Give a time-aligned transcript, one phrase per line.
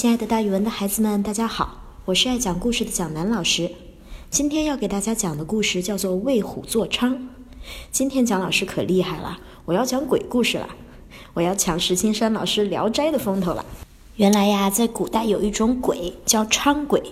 [0.00, 3.70] 亲爱的，大语文的孩子们，大家好，我是爱讲故事的蒋楠老师。
[4.30, 7.10] 今天要给大家讲的故事叫做《为虎作伥》。
[7.90, 9.36] 今天蒋老师可厉害了，
[9.66, 10.70] 我要讲鬼故事了，
[11.34, 13.62] 我要抢石青山老师《聊斋》的风头了。
[14.16, 17.02] 原来呀，在古代有一种鬼叫伥鬼，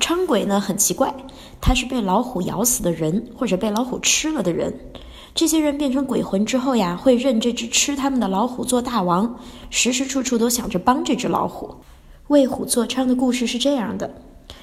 [0.00, 1.14] 伥鬼呢很奇怪，
[1.60, 4.80] 它是被老虎咬死的人，或者被老虎吃了的人。
[5.34, 9.38] 这些人变成鬼魂之后呀，会认这只吃他们的老虎做大王，
[9.68, 11.76] 时时处处都想着帮这只老虎。
[12.28, 14.14] 为虎作伥的故事是这样的：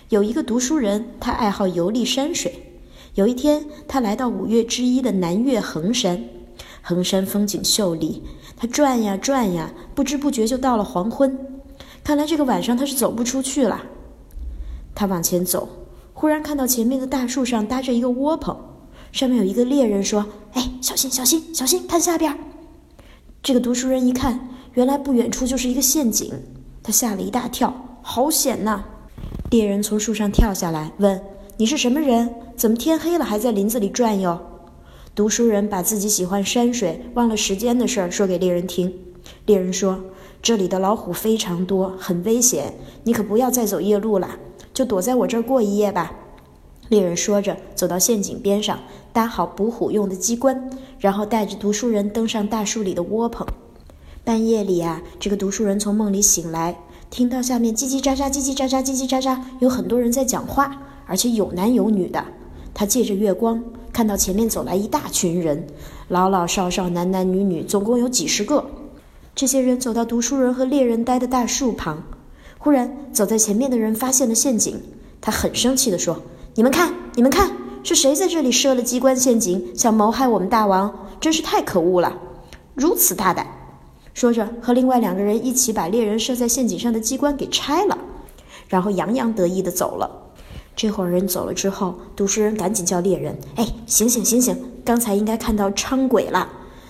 [0.09, 2.81] 有一个读书人，他爱好游历山水。
[3.15, 6.23] 有一天，他来到五岳之一的南岳衡山。
[6.81, 8.23] 衡山风景秀丽，
[8.55, 11.37] 他转呀转呀，不知不觉就到了黄昏。
[12.03, 13.81] 看来这个晚上他是走不出去了。
[14.95, 15.67] 他往前走，
[16.13, 18.57] 忽然看到前面的大树上搭着一个窝棚，
[19.11, 22.35] 上面有一个猎人说：“哎，小心小心小心，看下边！”
[23.43, 26.33] 这个读书人一看，原来不远处就是一个陷阱。
[26.89, 27.71] 他吓了一大跳，
[28.01, 28.83] 好险呐！
[29.51, 31.21] 猎人从树上跳下来，问
[31.57, 32.33] ：“你是什么人？
[32.55, 34.39] 怎么天黑了还在林子里转悠？”
[35.13, 38.91] 读书人把自己喜欢山水、忘了时间的事儿说给猎人听。
[39.45, 39.99] 猎人说
[40.41, 42.73] ：“这里的老虎非常多，很危险，
[43.03, 44.27] 你可不要再走夜路了，
[44.73, 46.11] 就躲在我这儿过一夜吧。”
[46.89, 48.79] 猎人说着，走到陷阱边上，
[49.13, 53.45] 搭好捕虎用的机关，然后带着读书人登上大树里的窝棚。
[54.29, 60.71] 半夜里啊，这个读书人从梦里醒来，听到下面叽叽喳喳、叽叽喳喳、叽叽喳喳，有很多人在讲话，
[61.07, 62.23] 而且有男有女的。
[62.71, 63.59] 他借着月光
[63.91, 65.65] 看到前面走来一大群人，
[66.09, 68.63] 老老少少、男男女女，总共有几十个。
[69.33, 72.03] 这些人走到读书人和猎人待的大树旁，
[72.59, 74.79] 忽然走在前面的人发现了陷阱，
[75.19, 76.15] 他很生气地说
[76.53, 77.51] ：“你们看，你们看，
[77.81, 81.07] 是谁在这里设了机关陷阱，想谋害我们大王？
[81.19, 82.15] 真是太可恶了！
[82.75, 83.47] 如此大胆！”
[84.13, 87.97] 说着，和另外两个人一起把猎人设在陷阱上的机关给拆了，
[88.67, 90.09] 然后洋洋得意地走了。
[90.75, 94.57] 这伙人走了之后，读书人赶紧叫猎人：“哎，醒醒醒醒！
[94.85, 96.47] 刚才应该看到伥鬼了，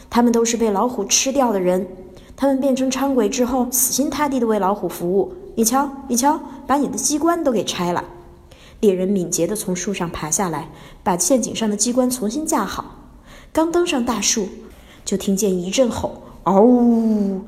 [0.10, 1.88] 他们都是被老虎吃掉的人。
[2.36, 5.34] 他们变成伥鬼之后，死心塌地地为老虎服务。
[5.56, 8.04] 你瞧，你瞧，把你的机关都给拆了。”
[8.80, 10.70] 猎人敏捷地从树上爬下来，
[11.04, 12.96] 把陷阱上的机关重新架好。
[13.52, 14.48] 刚登上大树，
[15.04, 16.22] 就听见一阵吼。
[16.50, 16.62] 嗷！
[16.64, 17.42] 呜！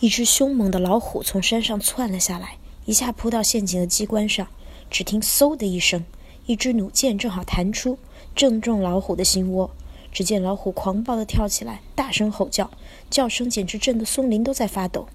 [0.00, 2.56] 一只凶猛的老虎从山上窜了下来，
[2.86, 4.46] 一下扑到陷阱的机关上。
[4.90, 6.04] 只听“嗖”的一声，
[6.46, 7.98] 一支弩箭正好弹出，
[8.34, 9.70] 正中老虎的心窝。
[10.10, 12.70] 只见老虎狂暴地跳起来，大声吼叫，
[13.10, 15.06] 叫声简直震得松林都在发抖。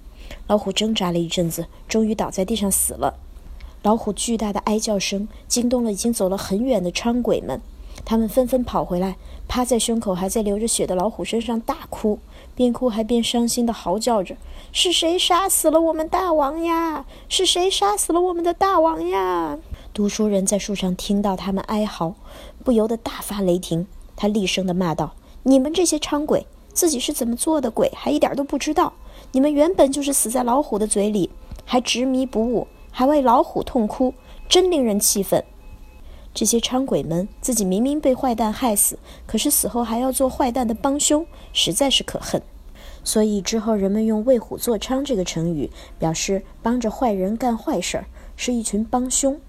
[0.48, 3.16] 老虎挣扎了一阵子，终于倒在地上死了。
[3.82, 7.60] 老虎巨大的哀叫声惊动了已经走了很远的伥鬼们，
[8.04, 9.16] 他们纷纷跑回来，
[9.48, 12.20] 趴在胸口还在流着血的老虎身上大哭。
[12.54, 14.38] 边哭还边伤心地嚎叫着
[14.72, 17.06] ：“是谁杀死了我们大王呀？
[17.28, 19.58] 是谁杀死了我们的大王呀？”
[19.94, 22.16] 读书人在树上听到他们哀嚎，
[22.64, 23.88] 不由得大发雷霆。
[24.16, 25.14] 他厉声地骂道
[25.44, 28.94] ：“你们这些伥鬼，自己是怎么做的鬼，还一点都不知道！
[29.32, 31.30] 你们原本就是死在老虎的嘴里，
[31.66, 34.14] 还执迷不悟，还为老虎痛哭，
[34.48, 35.44] 真令人气愤！”
[36.36, 42.42] 这些伥鬼们自己明明被坏蛋害死，可是死后还要做坏蛋的帮凶，实在是可恨。
[43.06, 49.40] 所以之后人们用“为虎作伥”这个成语，表示帮着坏人干坏事儿，是一群帮凶。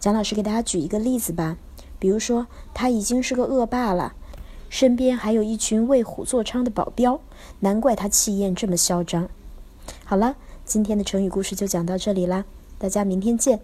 [0.00, 1.58] 蒋老师给大家举一个例子吧，
[1.98, 4.14] 比如说他已经是个恶霸了，
[4.70, 7.20] 身边还有一群为虎作伥的保镖，
[7.60, 9.28] 难怪他气焰这么嚣张。
[10.06, 12.46] 好了，今天的成语故事就讲到这里啦，
[12.78, 13.60] 大家明天见。